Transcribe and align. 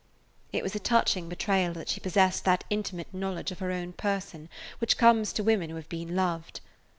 It 0.51 0.63
was 0.63 0.73
a 0.73 0.79
touching 0.79 1.29
betrayal 1.29 1.73
that 1.73 1.87
she 1.87 1.99
possessed 1.99 2.43
that 2.45 2.63
intimate 2.71 3.13
knowledge 3.13 3.51
of 3.51 3.59
her 3.59 3.71
own 3.71 3.93
person 3.93 4.49
which 4.79 4.97
comes 4.97 5.31
to 5.33 5.43
women 5.43 5.69
who 5.69 5.75
have 5.75 5.89
been 5.89 6.15
loved. 6.15 6.59